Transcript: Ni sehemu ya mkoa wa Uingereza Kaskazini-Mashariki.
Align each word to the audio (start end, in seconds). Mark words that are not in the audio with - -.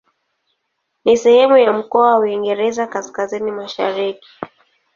Ni 1.05 1.17
sehemu 1.17 1.57
ya 1.57 1.73
mkoa 1.73 2.11
wa 2.13 2.19
Uingereza 2.19 2.87
Kaskazini-Mashariki. 2.87 4.27